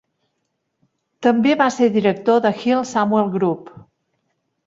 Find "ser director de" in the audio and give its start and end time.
1.75-2.53